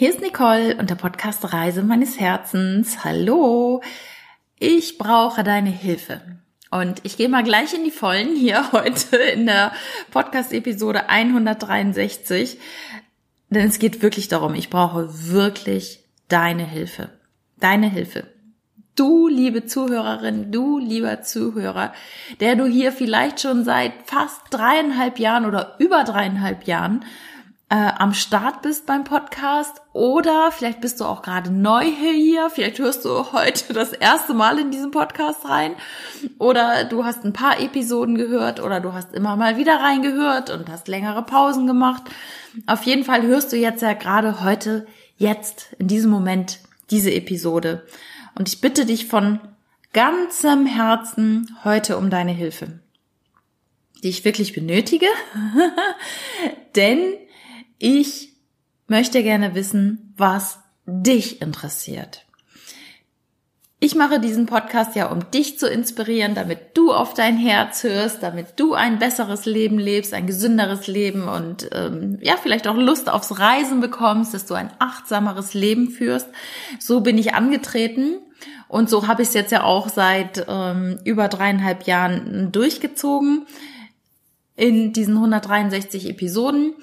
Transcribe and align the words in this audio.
Hier 0.00 0.08
ist 0.08 0.22
Nicole 0.22 0.76
und 0.76 0.88
der 0.88 0.94
Podcast 0.94 1.52
Reise 1.52 1.82
meines 1.82 2.18
Herzens. 2.18 3.04
Hallo, 3.04 3.82
ich 4.58 4.96
brauche 4.96 5.44
deine 5.44 5.68
Hilfe. 5.68 6.22
Und 6.70 7.00
ich 7.02 7.18
gehe 7.18 7.28
mal 7.28 7.42
gleich 7.42 7.74
in 7.74 7.84
die 7.84 7.90
Vollen 7.90 8.34
hier 8.34 8.72
heute 8.72 9.18
in 9.18 9.44
der 9.44 9.72
Podcast-Episode 10.10 11.10
163. 11.10 12.58
Denn 13.50 13.68
es 13.68 13.78
geht 13.78 14.00
wirklich 14.00 14.28
darum, 14.28 14.54
ich 14.54 14.70
brauche 14.70 15.06
wirklich 15.28 16.02
deine 16.28 16.64
Hilfe. 16.64 17.10
Deine 17.58 17.90
Hilfe. 17.90 18.26
Du, 18.96 19.28
liebe 19.28 19.66
Zuhörerin, 19.66 20.50
du, 20.50 20.78
lieber 20.78 21.20
Zuhörer, 21.20 21.92
der 22.40 22.56
du 22.56 22.64
hier 22.64 22.92
vielleicht 22.92 23.40
schon 23.40 23.64
seit 23.64 23.92
fast 24.06 24.40
dreieinhalb 24.48 25.18
Jahren 25.18 25.44
oder 25.44 25.76
über 25.78 26.04
dreieinhalb 26.04 26.66
Jahren 26.66 27.04
äh, 27.70 27.92
am 27.98 28.14
Start 28.14 28.62
bist 28.62 28.86
beim 28.86 29.04
Podcast 29.04 29.80
oder 29.92 30.50
vielleicht 30.50 30.80
bist 30.80 31.00
du 31.00 31.04
auch 31.04 31.22
gerade 31.22 31.52
neu 31.52 31.84
hier, 31.84 32.50
vielleicht 32.50 32.80
hörst 32.80 33.04
du 33.04 33.32
heute 33.32 33.72
das 33.72 33.92
erste 33.92 34.34
Mal 34.34 34.58
in 34.58 34.72
diesen 34.72 34.90
Podcast 34.90 35.48
rein 35.48 35.76
oder 36.38 36.82
du 36.84 37.04
hast 37.04 37.24
ein 37.24 37.32
paar 37.32 37.60
Episoden 37.60 38.16
gehört 38.16 38.60
oder 38.60 38.80
du 38.80 38.92
hast 38.92 39.14
immer 39.14 39.36
mal 39.36 39.56
wieder 39.56 39.76
reingehört 39.76 40.50
und 40.50 40.68
hast 40.68 40.88
längere 40.88 41.22
Pausen 41.22 41.68
gemacht. 41.68 42.02
Auf 42.66 42.82
jeden 42.82 43.04
Fall 43.04 43.22
hörst 43.22 43.52
du 43.52 43.56
jetzt 43.56 43.82
ja 43.82 43.92
gerade 43.92 44.42
heute, 44.42 44.88
jetzt, 45.16 45.72
in 45.78 45.86
diesem 45.86 46.10
Moment 46.10 46.58
diese 46.90 47.12
Episode. 47.12 47.86
Und 48.34 48.48
ich 48.48 48.60
bitte 48.60 48.84
dich 48.84 49.06
von 49.06 49.38
ganzem 49.92 50.66
Herzen 50.66 51.56
heute 51.62 51.96
um 51.98 52.10
deine 52.10 52.32
Hilfe, 52.32 52.80
die 54.02 54.08
ich 54.08 54.24
wirklich 54.24 54.54
benötige, 54.54 55.06
denn 56.74 57.14
ich 57.80 58.36
möchte 58.86 59.22
gerne 59.22 59.54
wissen, 59.54 60.12
was 60.16 60.58
dich 60.84 61.40
interessiert. 61.40 62.26
Ich 63.82 63.94
mache 63.94 64.20
diesen 64.20 64.44
Podcast 64.44 64.94
ja, 64.94 65.10
um 65.10 65.30
dich 65.30 65.58
zu 65.58 65.66
inspirieren, 65.66 66.34
damit 66.34 66.76
du 66.76 66.92
auf 66.92 67.14
dein 67.14 67.38
Herz 67.38 67.82
hörst, 67.82 68.22
damit 68.22 68.60
du 68.60 68.74
ein 68.74 68.98
besseres 68.98 69.46
Leben 69.46 69.78
lebst, 69.78 70.12
ein 70.12 70.26
gesünderes 70.26 70.86
Leben 70.86 71.26
und 71.26 71.70
ähm, 71.72 72.18
ja, 72.20 72.34
vielleicht 72.36 72.68
auch 72.68 72.76
Lust 72.76 73.08
aufs 73.08 73.38
Reisen 73.38 73.80
bekommst, 73.80 74.34
dass 74.34 74.44
du 74.44 74.52
ein 74.52 74.70
achtsameres 74.78 75.54
Leben 75.54 75.88
führst. 75.88 76.28
So 76.78 77.00
bin 77.00 77.16
ich 77.16 77.32
angetreten 77.32 78.18
und 78.68 78.90
so 78.90 79.06
habe 79.06 79.22
ich 79.22 79.28
es 79.28 79.34
jetzt 79.34 79.52
ja 79.52 79.64
auch 79.64 79.88
seit 79.88 80.44
ähm, 80.46 80.98
über 81.04 81.28
dreieinhalb 81.28 81.86
Jahren 81.86 82.52
durchgezogen 82.52 83.46
in 84.56 84.92
diesen 84.92 85.14
163 85.14 86.10
Episoden. 86.10 86.74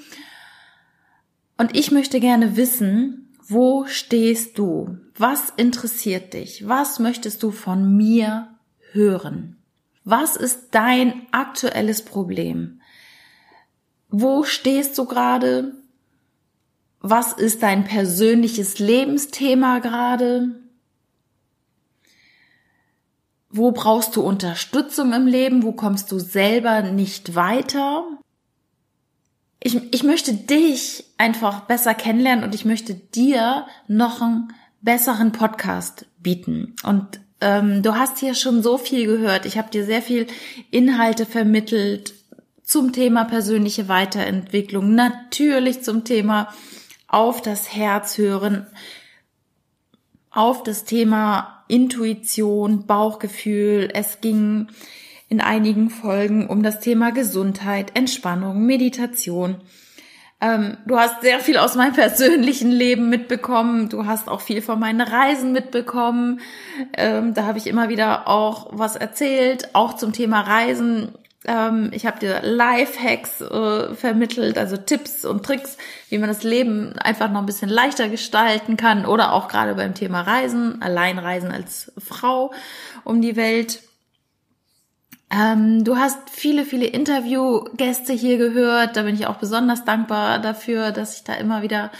Und 1.57 1.75
ich 1.75 1.91
möchte 1.91 2.19
gerne 2.19 2.55
wissen, 2.55 3.35
wo 3.47 3.85
stehst 3.85 4.57
du? 4.57 4.97
Was 5.15 5.51
interessiert 5.57 6.33
dich? 6.33 6.67
Was 6.67 6.99
möchtest 6.99 7.41
du 7.41 7.51
von 7.51 7.95
mir 7.95 8.55
hören? 8.91 9.57
Was 10.03 10.35
ist 10.35 10.69
dein 10.71 11.27
aktuelles 11.31 12.03
Problem? 12.03 12.81
Wo 14.09 14.43
stehst 14.43 14.97
du 14.97 15.05
gerade? 15.05 15.73
Was 16.99 17.33
ist 17.33 17.63
dein 17.63 17.85
persönliches 17.85 18.79
Lebensthema 18.79 19.79
gerade? 19.79 20.61
Wo 23.49 23.71
brauchst 23.71 24.15
du 24.15 24.21
Unterstützung 24.21 25.13
im 25.13 25.25
Leben? 25.25 25.63
Wo 25.63 25.71
kommst 25.71 26.11
du 26.11 26.19
selber 26.19 26.83
nicht 26.83 27.35
weiter? 27.35 28.05
Ich, 29.59 29.93
ich 29.93 30.03
möchte 30.03 30.33
dich 30.33 31.05
einfach 31.17 31.61
besser 31.61 31.93
kennenlernen 31.93 32.43
und 32.43 32.53
ich 32.55 32.65
möchte 32.65 32.93
dir 32.93 33.65
noch 33.87 34.21
einen 34.21 34.53
besseren 34.81 35.31
Podcast 35.31 36.05
bieten. 36.19 36.75
Und 36.83 37.19
ähm, 37.41 37.83
du 37.83 37.95
hast 37.95 38.19
hier 38.19 38.35
schon 38.35 38.61
so 38.61 38.77
viel 38.77 39.05
gehört. 39.07 39.45
Ich 39.45 39.57
habe 39.57 39.71
dir 39.71 39.85
sehr 39.85 40.01
viel 40.01 40.27
Inhalte 40.71 41.25
vermittelt 41.25 42.13
zum 42.63 42.91
Thema 42.93 43.23
persönliche 43.23 43.87
Weiterentwicklung, 43.87 44.93
natürlich 44.93 45.83
zum 45.83 46.03
Thema 46.03 46.53
auf 47.07 47.41
das 47.41 47.73
Herz 47.73 48.17
hören, 48.17 48.67
auf 50.29 50.63
das 50.63 50.83
Thema 50.83 51.63
Intuition, 51.67 52.85
Bauchgefühl. 52.85 53.89
Es 53.93 54.21
ging 54.21 54.67
in 55.29 55.41
einigen 55.41 55.89
Folgen 55.89 56.47
um 56.47 56.63
das 56.63 56.79
Thema 56.79 57.11
Gesundheit, 57.11 57.91
Entspannung, 57.95 58.65
Meditation. 58.65 59.57
Ähm, 60.39 60.77
du 60.85 60.99
hast 60.99 61.21
sehr 61.21 61.39
viel 61.39 61.57
aus 61.57 61.75
meinem 61.75 61.93
persönlichen 61.93 62.71
Leben 62.71 63.09
mitbekommen. 63.09 63.89
Du 63.89 64.05
hast 64.05 64.29
auch 64.29 64.41
viel 64.41 64.61
von 64.61 64.79
meinen 64.79 65.01
Reisen 65.01 65.51
mitbekommen. 65.51 66.41
Ähm, 66.95 67.33
da 67.33 67.45
habe 67.45 67.57
ich 67.57 67.67
immer 67.67 67.89
wieder 67.89 68.27
auch 68.27 68.67
was 68.71 68.95
erzählt, 68.95 69.69
auch 69.73 69.95
zum 69.95 70.13
Thema 70.13 70.41
Reisen. 70.41 71.09
Ähm, 71.45 71.89
ich 71.91 72.05
habe 72.05 72.19
dir 72.19 72.41
Lifehacks 72.43 73.41
äh, 73.41 73.95
vermittelt, 73.95 74.59
also 74.59 74.77
Tipps 74.77 75.25
und 75.25 75.43
Tricks, 75.43 75.77
wie 76.09 76.19
man 76.19 76.29
das 76.29 76.43
Leben 76.43 76.93
einfach 76.99 77.31
noch 77.31 77.39
ein 77.39 77.47
bisschen 77.47 77.69
leichter 77.69 78.07
gestalten 78.07 78.77
kann 78.77 79.07
oder 79.07 79.33
auch 79.33 79.47
gerade 79.47 79.73
beim 79.73 79.95
Thema 79.95 80.21
Reisen, 80.21 80.81
Alleinreisen 80.83 81.51
als 81.51 81.91
Frau 81.97 82.51
um 83.03 83.21
die 83.21 83.35
Welt. 83.35 83.81
Ähm, 85.29 85.83
du 85.83 85.97
hast 85.97 86.29
viele, 86.29 86.63
viele 86.63 86.85
Interviewgäste 86.85 88.13
hier 88.13 88.37
gehört. 88.37 88.95
Da 88.95 89.03
bin 89.03 89.15
ich 89.15 89.27
auch 89.27 89.37
besonders 89.37 89.83
dankbar 89.83 90.39
dafür, 90.39 90.91
dass 90.91 91.17
ich 91.17 91.23
da 91.23 91.33
immer 91.33 91.61
wieder 91.61 91.91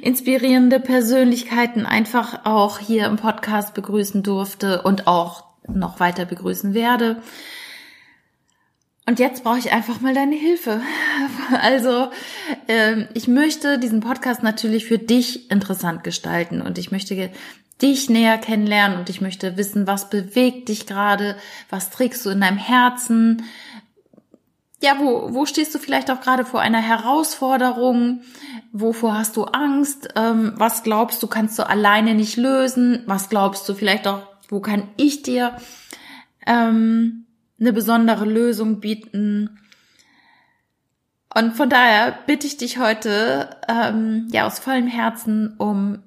inspirierende 0.00 0.80
Persönlichkeiten 0.80 1.84
einfach 1.84 2.46
auch 2.46 2.78
hier 2.78 3.06
im 3.06 3.16
Podcast 3.16 3.74
begrüßen 3.74 4.22
durfte 4.22 4.82
und 4.82 5.06
auch 5.06 5.44
noch 5.68 6.00
weiter 6.00 6.24
begrüßen 6.24 6.72
werde. 6.72 7.22
Und 9.04 9.18
jetzt 9.18 9.42
brauche 9.42 9.58
ich 9.58 9.72
einfach 9.72 10.00
mal 10.00 10.14
deine 10.14 10.36
Hilfe. 10.36 10.80
Also 11.60 12.10
ähm, 12.68 13.08
ich 13.14 13.28
möchte 13.28 13.78
diesen 13.78 14.00
Podcast 14.00 14.42
natürlich 14.42 14.86
für 14.86 14.98
dich 14.98 15.50
interessant 15.50 16.02
gestalten 16.02 16.62
und 16.62 16.78
ich 16.78 16.90
möchte 16.90 17.30
dich 17.82 18.08
näher 18.08 18.38
kennenlernen 18.38 18.98
und 18.98 19.10
ich 19.10 19.20
möchte 19.20 19.56
wissen, 19.56 19.86
was 19.86 20.08
bewegt 20.08 20.68
dich 20.68 20.86
gerade, 20.86 21.36
was 21.68 21.90
trägst 21.90 22.24
du 22.24 22.30
in 22.30 22.40
deinem 22.40 22.58
Herzen, 22.58 23.42
ja, 24.82 24.98
wo, 24.98 25.32
wo 25.32 25.46
stehst 25.46 25.74
du 25.74 25.78
vielleicht 25.78 26.10
auch 26.10 26.20
gerade 26.20 26.44
vor 26.44 26.60
einer 26.60 26.80
Herausforderung? 26.80 28.22
Wovor 28.72 29.16
hast 29.16 29.36
du 29.36 29.44
Angst? 29.44 30.08
Ähm, 30.16 30.54
was 30.56 30.82
glaubst 30.82 31.22
du, 31.22 31.28
kannst 31.28 31.56
du 31.58 31.68
alleine 31.68 32.14
nicht 32.14 32.36
lösen? 32.36 33.04
Was 33.06 33.28
glaubst 33.28 33.68
du 33.68 33.74
vielleicht 33.74 34.08
auch, 34.08 34.22
wo 34.48 34.60
kann 34.60 34.88
ich 34.96 35.22
dir 35.22 35.56
ähm, 36.46 37.26
eine 37.60 37.72
besondere 37.72 38.24
Lösung 38.24 38.80
bieten? 38.80 39.60
Und 41.32 41.54
von 41.54 41.70
daher 41.70 42.18
bitte 42.26 42.48
ich 42.48 42.56
dich 42.56 42.78
heute 42.78 43.50
ähm, 43.68 44.28
ja 44.32 44.46
aus 44.46 44.58
vollem 44.58 44.88
Herzen 44.88 45.54
um 45.58 46.02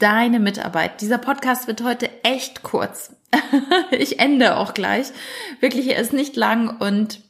deine 0.00 0.40
Mitarbeit. 0.40 1.00
Dieser 1.00 1.18
Podcast 1.18 1.68
wird 1.68 1.84
heute 1.84 2.10
echt 2.24 2.62
kurz. 2.62 3.14
ich 3.92 4.18
ende 4.18 4.56
auch 4.56 4.74
gleich. 4.74 5.12
Wirklich, 5.60 5.88
er 5.88 6.00
ist 6.00 6.12
nicht 6.12 6.36
lang 6.36 6.76
und 6.78 7.20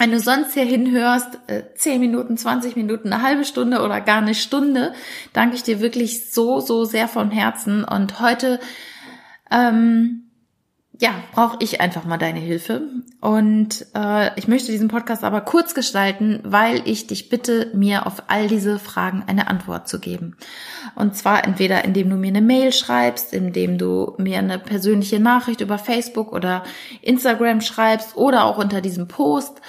wenn 0.00 0.12
du 0.12 0.18
sonst 0.18 0.54
hier 0.54 0.64
hinhörst, 0.64 1.38
10 1.74 1.92
äh, 1.92 1.98
Minuten, 1.98 2.38
20 2.38 2.74
Minuten, 2.74 3.12
eine 3.12 3.22
halbe 3.22 3.44
Stunde 3.44 3.82
oder 3.82 4.00
gar 4.00 4.22
eine 4.22 4.34
Stunde, 4.34 4.94
danke 5.34 5.56
ich 5.56 5.62
dir 5.62 5.80
wirklich 5.80 6.32
so, 6.32 6.60
so 6.60 6.86
sehr 6.86 7.06
von 7.06 7.30
Herzen. 7.30 7.84
Und 7.84 8.18
heute 8.18 8.60
ähm, 9.50 10.29
ja, 11.00 11.14
brauche 11.32 11.56
ich 11.60 11.80
einfach 11.80 12.04
mal 12.04 12.18
deine 12.18 12.40
Hilfe. 12.40 12.82
Und 13.22 13.86
äh, 13.94 14.38
ich 14.38 14.48
möchte 14.48 14.70
diesen 14.70 14.88
Podcast 14.88 15.24
aber 15.24 15.40
kurz 15.40 15.74
gestalten, 15.74 16.40
weil 16.44 16.82
ich 16.84 17.06
dich 17.06 17.30
bitte, 17.30 17.70
mir 17.72 18.06
auf 18.06 18.24
all 18.28 18.48
diese 18.48 18.78
Fragen 18.78 19.24
eine 19.26 19.48
Antwort 19.48 19.88
zu 19.88 19.98
geben. 19.98 20.36
Und 20.94 21.16
zwar 21.16 21.44
entweder 21.44 21.86
indem 21.86 22.10
du 22.10 22.16
mir 22.16 22.28
eine 22.28 22.42
Mail 22.42 22.72
schreibst, 22.72 23.32
indem 23.32 23.78
du 23.78 24.14
mir 24.18 24.38
eine 24.38 24.58
persönliche 24.58 25.20
Nachricht 25.20 25.62
über 25.62 25.78
Facebook 25.78 26.34
oder 26.34 26.64
Instagram 27.00 27.62
schreibst 27.62 28.14
oder 28.18 28.44
auch 28.44 28.58
unter 28.58 28.82
diesem 28.82 29.08
Post 29.08 29.62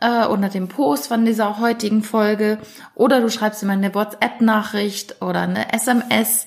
äh, 0.00 0.26
unter 0.26 0.50
dem 0.50 0.68
Post 0.68 1.06
von 1.06 1.24
dieser 1.24 1.60
heutigen 1.60 2.02
Folge 2.02 2.58
oder 2.94 3.22
du 3.22 3.30
schreibst 3.30 3.62
mir 3.62 3.72
eine 3.72 3.94
WhatsApp-Nachricht 3.94 5.22
oder 5.22 5.42
eine 5.42 5.72
SMS. 5.72 6.46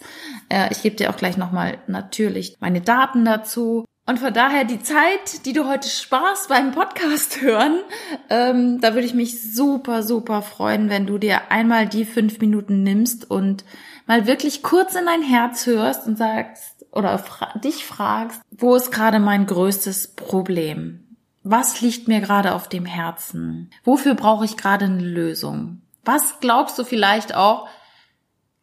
Äh, 0.50 0.72
ich 0.72 0.84
gebe 0.84 0.96
dir 0.96 1.10
auch 1.10 1.18
gleich 1.18 1.38
nochmal 1.38 1.80
natürlich 1.88 2.58
meine 2.60 2.82
Daten 2.82 3.26
dazu. 3.26 3.86
Und 4.10 4.20
von 4.20 4.34
daher 4.34 4.64
die 4.64 4.82
Zeit, 4.82 5.46
die 5.46 5.52
du 5.52 5.68
heute 5.68 5.90
sparst 5.90 6.48
beim 6.48 6.72
Podcast 6.72 7.42
hören, 7.42 7.82
ähm, 8.30 8.80
da 8.80 8.94
würde 8.94 9.06
ich 9.06 9.14
mich 9.14 9.54
super, 9.54 10.02
super 10.02 10.42
freuen, 10.42 10.90
wenn 10.90 11.06
du 11.06 11.18
dir 11.18 11.52
einmal 11.52 11.90
die 11.90 12.06
fünf 12.06 12.40
Minuten 12.40 12.84
nimmst 12.84 13.30
und 13.30 13.66
mal 14.06 14.26
wirklich 14.26 14.64
kurz 14.64 14.96
in 14.96 15.06
dein 15.06 15.22
Herz 15.22 15.66
hörst 15.66 16.08
und 16.08 16.18
sagst 16.18 16.86
oder 16.94 17.20
fra 17.20 17.60
dich 17.60 17.86
fragst, 17.86 18.40
wo 18.50 18.76
ist 18.76 18.94
gerade 18.94 19.20
mein 19.20 19.46
größtes 19.46 20.16
Problem? 20.16 21.18
Was 21.44 21.82
liegt 21.82 22.08
mir 22.08 22.22
gerade 22.22 22.56
auf 22.56 22.70
dem 22.70 22.86
Herzen? 22.86 23.72
Wofür 23.84 24.16
brauche 24.16 24.46
ich 24.46 24.56
gerade 24.56 24.86
eine 24.86 25.04
Lösung? 25.04 25.82
Was 26.06 26.40
glaubst 26.40 26.80
du 26.80 26.86
vielleicht 26.86 27.36
auch, 27.36 27.68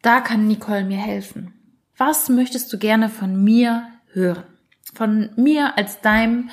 da 0.01 0.21
kann 0.21 0.47
Nicole 0.47 0.85
mir 0.85 0.97
helfen. 0.97 1.53
Was 1.97 2.29
möchtest 2.29 2.73
du 2.73 2.79
gerne 2.79 3.09
von 3.09 3.43
mir 3.43 3.87
hören? 4.11 4.54
Von 4.93 5.31
mir 5.35 5.77
als 5.77 6.01
deinem 6.01 6.49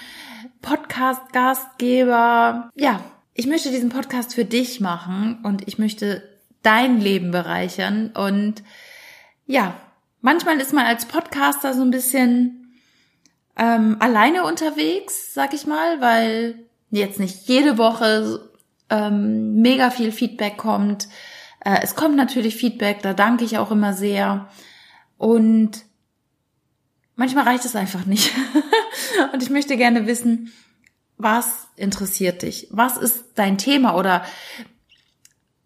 Podcast-Gastgeber. 0.62 2.70
Ja, 2.75 3.00
ich 3.34 3.46
möchte 3.46 3.70
diesen 3.70 3.90
Podcast 3.90 4.34
für 4.34 4.44
dich 4.44 4.81
machen 4.81 5.38
und 5.43 5.67
ich 5.69 5.79
möchte 5.79 6.29
dein 6.62 7.00
Leben 7.00 7.31
bereichern. 7.31 8.11
Und 8.11 8.62
ja, 9.46 9.75
manchmal 10.20 10.61
ist 10.61 10.73
man 10.73 10.87
als 10.87 11.06
Podcaster 11.06 11.75
so 11.75 11.82
ein 11.82 11.90
bisschen 11.90 12.79
ähm, 13.56 13.96
alleine 14.00 14.44
unterwegs, 14.44 15.34
sag 15.34 15.55
ich 15.55 15.67
mal, 15.67 16.00
weil 16.00 16.67
jetzt 16.90 17.20
nicht 17.20 17.49
jede 17.49 17.79
Woche 17.79 18.50
ähm, 18.90 19.61
mega 19.61 19.90
viel 19.90 20.12
Feedback 20.12 20.56
kommt. 20.56 21.08
Äh, 21.64 21.79
es 21.82 21.94
kommt 21.94 22.17
natürlich 22.17 22.56
Feedback, 22.56 23.02
da 23.02 23.14
danke 23.14 23.44
ich 23.44 23.58
auch 23.58 23.70
immer 23.70 23.93
sehr. 23.93 24.49
Und 25.19 25.84
manchmal 27.23 27.45
reicht 27.45 27.65
es 27.65 27.77
einfach 27.77 28.05
nicht. 28.05 28.35
und 29.33 29.41
ich 29.45 29.49
möchte 29.49 29.77
gerne 29.77 30.09
wissen, 30.09 30.51
was 31.19 31.69
interessiert 31.77 32.43
dich? 32.43 32.67
Was 32.73 32.97
ist 32.97 33.25
dein 33.37 33.59
Thema 33.59 33.95
oder 33.95 34.25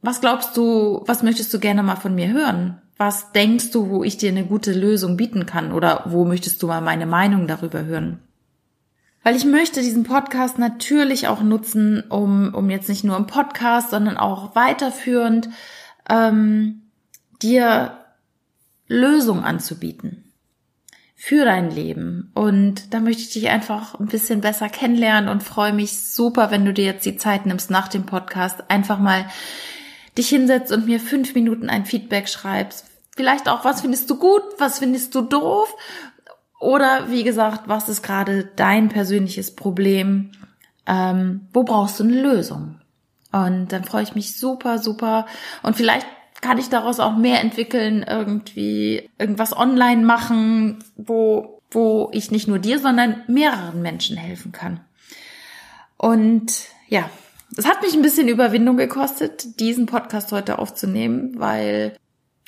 was 0.03 0.21
glaubst 0.21 0.55
du, 0.59 1.03
was 1.07 1.23
möchtest 1.23 1.55
du 1.55 1.59
gerne 1.59 1.83
mal 1.83 1.97
von 1.97 2.15
mir 2.15 2.29
hören? 2.29 2.83
Was 2.99 3.33
denkst 3.33 3.71
du, 3.71 3.89
wo 3.89 4.05
ich 4.05 4.19
dir 4.19 4.29
eine 4.29 4.45
gute 4.45 4.75
Lösung 4.75 5.17
bieten 5.17 5.47
kann 5.47 5.73
oder 5.73 6.03
wo 6.05 6.27
möchtest 6.27 6.63
du 6.63 6.67
mal 6.67 6.83
meine 6.83 7.07
Meinung 7.07 7.47
darüber 7.47 7.87
hören? 7.87 8.21
Weil 9.23 9.35
ich 9.35 9.47
möchte 9.47 9.81
diesen 9.81 10.05
Podcast 10.05 10.59
natürlich 10.59 11.27
auch 11.27 11.41
nutzen, 11.41 12.03
um, 12.11 12.53
um 12.53 12.69
jetzt 12.69 12.91
nicht 12.91 13.03
nur 13.03 13.17
im 13.17 13.27
Podcast, 13.27 13.93
sondern 13.93 14.19
auch 14.19 14.55
weiterführend 14.55 15.49
ähm, 16.07 16.83
dir 17.41 17.97
Lösungen 18.89 19.43
anzubieten 19.43 20.26
für 21.19 21.47
dein 21.47 21.71
Leben. 21.71 22.31
Und 22.35 22.93
da 22.93 23.01
möchte 23.01 23.23
ich 23.23 23.31
dich 23.31 23.49
einfach 23.49 23.99
ein 23.99 24.07
bisschen 24.07 24.43
besser 24.43 24.69
kennenlernen 24.69 25.31
und 25.31 25.43
freue 25.43 25.73
mich 25.73 25.99
super, 25.99 26.51
wenn 26.51 26.67
du 26.67 26.75
dir 26.75 26.85
jetzt 26.85 27.07
die 27.07 27.17
Zeit 27.17 27.47
nimmst 27.47 27.71
nach 27.71 27.89
dem 27.89 28.05
Podcast, 28.05 28.65
einfach 28.69 28.99
mal 28.99 29.27
dich 30.17 30.29
hinsetzt 30.29 30.71
und 30.73 30.87
mir 30.87 31.01
fünf 31.01 31.35
Minuten 31.35 31.71
ein 31.71 31.87
Feedback 31.87 32.29
schreibst. 32.29 32.87
Vielleicht 33.17 33.49
auch, 33.49 33.65
was 33.65 33.81
findest 33.81 34.11
du 34.11 34.19
gut, 34.19 34.43
was 34.59 34.79
findest 34.79 35.15
du 35.15 35.23
doof? 35.23 35.75
Oder 36.61 37.11
wie 37.11 37.25
gesagt, 37.25 37.63
was 37.67 37.89
ist 37.89 38.03
gerade 38.03 38.45
dein 38.57 38.91
persönliches 38.91 39.57
Problem? 39.57 40.33
Ähm, 40.87 41.49
wo 41.53 41.65
brauchst 41.65 41.99
du 41.99 42.05
eine 42.05 42.21
Lösung? 42.21 42.81
Und 43.33 43.73
dann 43.73 43.85
freue 43.85 44.03
ich 44.03 44.15
mich 44.15 44.39
super, 44.39 44.79
super. 44.79 45.27
Und 45.63 45.77
vielleicht 45.77 46.07
kann 46.41 46.59
ich 46.59 46.69
daraus 46.69 47.01
auch 47.01 47.17
mehr 47.17 47.41
entwickeln, 47.41 48.05
irgendwie 48.09 49.09
irgendwas 49.19 49.57
online 49.57 50.05
machen, 50.05 50.79
wo, 50.97 51.63
wo 51.71 52.11
ich 52.13 52.31
nicht 52.31 52.49
nur 52.49 52.59
dir, 52.59 52.79
sondern 52.79 53.23
mehreren 53.27 53.83
Menschen 53.83 54.17
helfen 54.17 54.53
kann. 54.53 54.81
Und 55.97 56.53
ja, 56.89 57.09
es 57.57 57.67
hat 57.67 57.83
mich 57.83 57.95
ein 57.95 58.03
bisschen 58.03 58.29
Überwindung 58.29 58.77
gekostet, 58.77 59.61
diesen 59.61 59.87
Podcast 59.87 60.33
heute 60.33 60.59
aufzunehmen, 60.59 61.35
weil 61.39 61.97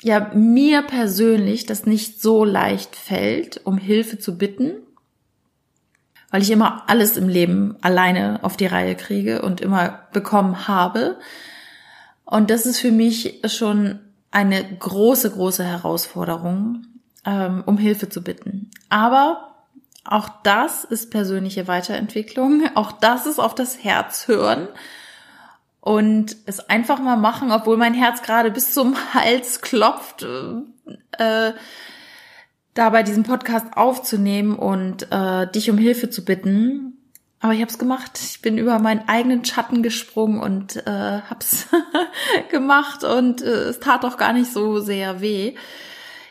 ja 0.01 0.31
mir 0.33 0.81
persönlich 0.81 1.65
das 1.65 1.85
nicht 1.85 2.21
so 2.21 2.45
leicht 2.45 2.95
fällt, 2.95 3.61
um 3.65 3.77
Hilfe 3.77 4.19
zu 4.19 4.37
bitten, 4.37 4.73
weil 6.31 6.41
ich 6.41 6.51
immer 6.51 6.83
alles 6.87 7.17
im 7.17 7.27
Leben 7.27 7.75
alleine 7.81 8.39
auf 8.43 8.55
die 8.55 8.67
Reihe 8.67 8.95
kriege 8.95 9.41
und 9.41 9.61
immer 9.61 10.07
bekommen 10.13 10.67
habe. 10.67 11.17
Und 12.29 12.51
das 12.51 12.67
ist 12.67 12.79
für 12.79 12.91
mich 12.91 13.41
schon 13.45 13.99
eine 14.29 14.63
große, 14.63 15.31
große 15.31 15.63
Herausforderung, 15.63 16.85
ähm, 17.25 17.63
um 17.65 17.79
Hilfe 17.79 18.07
zu 18.09 18.21
bitten. 18.21 18.69
Aber 18.89 19.55
auch 20.05 20.29
das 20.43 20.83
ist 20.83 21.09
persönliche 21.09 21.67
Weiterentwicklung. 21.67 22.69
Auch 22.75 22.91
das 22.91 23.25
ist 23.25 23.39
auf 23.39 23.55
das 23.55 23.83
Herz 23.83 24.27
hören 24.27 24.67
und 25.81 26.35
es 26.45 26.59
einfach 26.59 26.99
mal 26.99 27.17
machen, 27.17 27.51
obwohl 27.51 27.77
mein 27.77 27.93
Herz 27.93 28.21
gerade 28.21 28.51
bis 28.51 28.73
zum 28.73 28.95
Hals 29.13 29.61
klopft, 29.61 30.23
äh, 31.17 31.53
da 32.75 32.89
bei 32.91 33.01
diesem 33.01 33.23
Podcast 33.23 33.65
aufzunehmen 33.73 34.55
und 34.55 35.11
äh, 35.11 35.47
dich 35.51 35.71
um 35.71 35.79
Hilfe 35.79 36.09
zu 36.09 36.23
bitten. 36.23 36.88
Aber 37.41 37.53
ich 37.53 37.61
habe 37.61 37.71
es 37.71 37.77
gemacht. 37.77 38.19
Ich 38.21 38.41
bin 38.41 38.57
über 38.57 38.79
meinen 38.79 39.07
eigenen 39.07 39.45
Schatten 39.45 39.81
gesprungen 39.81 40.41
und 40.41 40.75
äh, 40.85 41.21
hab's 41.29 41.67
gemacht 42.51 43.03
und 43.03 43.41
äh, 43.41 43.69
es 43.69 43.79
tat 43.79 44.03
doch 44.03 44.17
gar 44.17 44.33
nicht 44.33 44.51
so 44.51 44.79
sehr 44.79 45.21
weh. 45.21 45.55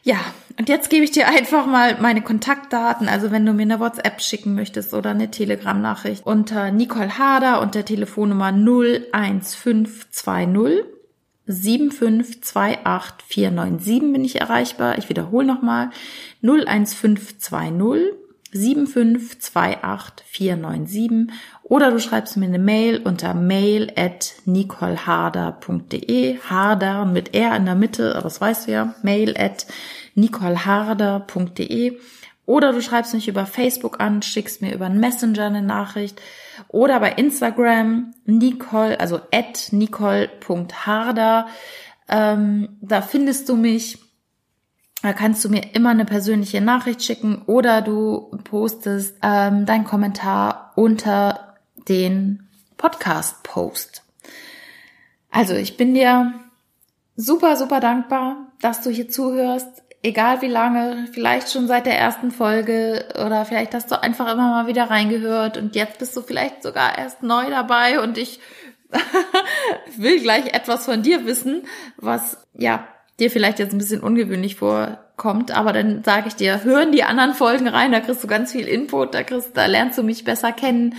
Ja, 0.03 0.19
und 0.59 0.69
jetzt 0.69 0.91
gebe 0.91 1.05
ich 1.05 1.13
dir 1.13 1.29
einfach 1.29 1.67
mal 1.67 1.97
meine 2.01 2.23
Kontaktdaten. 2.23 3.09
Also 3.09 3.31
wenn 3.31 3.47
du 3.47 3.53
mir 3.53 3.63
eine 3.63 3.81
WhatsApp 3.81 4.21
schicken 4.21 4.55
möchtest 4.55 4.93
oder 4.93 5.11
eine 5.11 5.31
Telegram-Nachricht 5.31 6.27
unter 6.27 6.71
Nicole 6.71 7.19
Harder 7.19 7.63
und 7.63 7.75
der 7.75 7.85
Telefonnummer 7.85 8.53
01520 8.53 10.85
7528497 11.49 14.13
bin 14.13 14.25
ich 14.25 14.41
erreichbar. 14.41 14.99
Ich 14.99 15.09
wiederhole 15.09 15.47
nochmal 15.47 15.91
01520 16.43 18.28
7528497 18.53 21.29
oder 21.62 21.91
du 21.91 21.99
schreibst 22.00 22.37
mir 22.37 22.45
eine 22.47 22.59
Mail 22.59 23.00
unter 23.05 23.33
mail 23.35 23.93
at 23.97 24.35
nicoleharder.de 24.47 26.39
Harder 26.41 27.05
mit 27.05 27.35
R 27.35 27.55
in 27.56 27.67
der 27.67 27.75
Mitte, 27.75 28.15
aber 28.15 28.25
das 28.25 28.41
weißt 28.41 28.67
du 28.67 28.73
ja, 28.73 28.95
mail 29.03 29.37
at 29.37 29.67
nicoleharder.de 30.15 31.99
oder 32.47 32.73
du 32.73 32.81
schreibst 32.81 33.12
mich 33.12 33.29
über 33.29 33.45
Facebook 33.45 34.00
an, 34.00 34.23
schickst 34.23 34.62
mir 34.62 34.75
über 34.75 34.87
einen 34.87 35.00
Messenger 35.00 35.45
eine 35.45 35.61
Nachricht 35.61 36.19
oder 36.69 36.99
bei 36.99 37.12
Instagram 37.12 38.15
Nicole, 38.25 38.99
also 38.99 39.21
at 39.33 39.69
nicole.harder. 39.71 41.47
Ähm, 42.09 42.79
da 42.81 43.03
findest 43.03 43.50
du 43.50 43.56
mich. 43.56 43.99
Da 45.03 45.12
kannst 45.12 45.45
du 45.45 45.49
mir 45.49 45.75
immer 45.75 45.91
eine 45.91 46.05
persönliche 46.05 46.61
Nachricht 46.61 47.03
schicken 47.03 47.43
oder 47.47 47.83
du 47.83 48.31
postest 48.45 49.17
ähm, 49.23 49.65
deinen 49.65 49.85
Kommentar 49.85 50.73
unter 50.75 51.56
den 51.89 52.49
Podcast-Post. 52.77 54.03
Also 55.31 55.55
ich 55.55 55.77
bin 55.77 55.95
dir 55.95 56.35
super, 57.17 57.56
super 57.56 57.81
dankbar, 57.81 58.49
dass 58.61 58.81
du 58.81 58.91
hier 58.91 59.09
zuhörst 59.09 59.83
egal 60.02 60.40
wie 60.43 60.49
lange, 60.49 61.09
vielleicht 61.12 61.50
schon 61.50 61.67
seit 61.67 61.87
der 61.87 61.99
ersten 61.99 62.31
Folge 62.31 63.05
oder 63.14 63.45
vielleicht 63.45 63.75
hast 63.75 63.90
du 63.90 64.00
einfach 64.00 64.33
immer 64.33 64.50
mal 64.50 64.67
wieder 64.67 64.90
reingehört 64.90 65.57
und 65.57 65.75
jetzt 65.75 65.99
bist 65.99 66.17
du 66.17 66.23
vielleicht 66.23 66.62
sogar 66.62 66.99
erst 66.99 67.23
neu 67.23 67.50
dabei 67.50 68.00
und 68.00 68.19
ich 68.19 68.40
will 69.97 70.21
gleich 70.21 70.55
etwas 70.55 70.85
von 70.85 71.02
dir 71.02 71.26
wissen, 71.26 71.64
was 71.97 72.38
ja 72.55 72.87
dir 73.19 73.31
vielleicht 73.31 73.59
jetzt 73.59 73.73
ein 73.73 73.79
bisschen 73.79 74.01
ungewöhnlich 74.01 74.57
vorkommt, 74.57 75.51
aber 75.51 75.73
dann 75.73 76.05
sage 76.05 76.29
ich 76.29 76.35
dir, 76.35 76.63
hören 76.63 76.93
die 76.93 77.03
anderen 77.03 77.35
Folgen 77.35 77.67
rein, 77.67 77.91
da 77.91 78.01
kriegst 78.01 78.23
du 78.23 78.29
ganz 78.29 78.53
viel 78.53 78.67
Input, 78.67 79.15
da 79.15 79.25
kriegst, 79.25 79.57
da 79.57 79.67
lernst 79.67 79.99
du 79.99 80.05
mich 80.05 80.25
besser 80.25 80.53
kennen, 80.53 80.95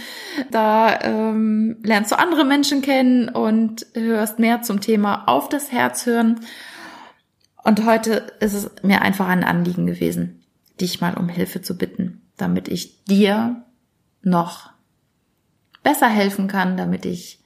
da 0.52 1.00
ähm, 1.02 1.78
lernst 1.84 2.12
du 2.12 2.20
andere 2.20 2.44
Menschen 2.44 2.82
kennen 2.82 3.30
und 3.30 3.86
hörst 3.94 4.40
mehr 4.40 4.62
zum 4.62 4.82
Thema 4.82 5.28
auf 5.28 5.48
das 5.48 5.72
Herz 5.72 6.06
hören. 6.06 6.42
Und 7.64 7.86
heute 7.86 8.28
ist 8.40 8.54
es 8.54 8.70
mir 8.84 9.02
einfach 9.02 9.28
ein 9.28 9.44
Anliegen 9.44 9.86
gewesen, 9.86 10.44
dich 10.82 11.00
mal 11.02 11.14
um 11.16 11.30
Hilfe 11.30 11.62
zu 11.62 11.78
bitten, 11.78 12.22
damit 12.36 12.68
ich 12.68 13.06
dir 13.06 13.64
noch 14.22 14.72
besser 15.84 16.10
helfen 16.10 16.48
kann, 16.48 16.76
damit 16.76 17.06
ich 17.06 17.39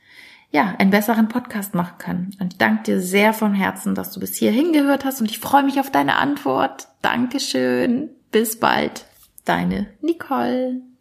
ja 0.53 0.75
einen 0.77 0.91
besseren 0.91 1.27
Podcast 1.27 1.73
machen 1.73 1.97
kann. 1.97 2.31
Und 2.39 2.53
ich 2.53 2.57
danke 2.59 2.83
dir 2.83 3.01
sehr 3.01 3.33
von 3.33 3.53
Herzen, 3.53 3.95
dass 3.95 4.11
du 4.11 4.19
bis 4.19 4.35
hier 4.35 4.51
hingehört 4.51 5.03
hast 5.03 5.19
und 5.19 5.29
ich 5.29 5.39
freue 5.39 5.63
mich 5.63 5.79
auf 5.79 5.91
deine 5.91 6.15
Antwort. 6.15 6.87
Dankeschön. 7.01 8.09
Bis 8.31 8.59
bald. 8.59 9.05
Deine 9.45 9.87
Nicole. 10.01 10.92